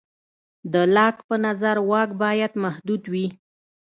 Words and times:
د 0.73 0.75
لاک 0.95 1.17
په 1.27 1.35
نظر 1.45 1.77
واک 1.89 2.09
باید 2.23 2.51
محدود 2.63 3.03
وي. 3.11 3.27